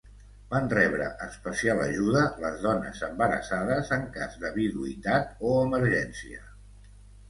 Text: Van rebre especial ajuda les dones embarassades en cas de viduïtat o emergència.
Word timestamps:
Van 0.53 0.69
rebre 0.71 1.09
especial 1.25 1.83
ajuda 1.83 2.25
les 2.45 2.57
dones 2.65 3.05
embarassades 3.11 3.95
en 4.01 4.11
cas 4.19 4.43
de 4.47 4.55
viduïtat 4.59 5.41
o 5.49 5.57
emergència. 5.71 6.47